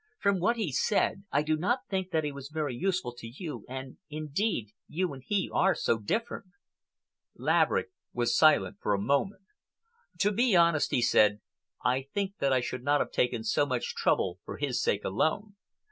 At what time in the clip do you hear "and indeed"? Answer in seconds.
3.69-4.71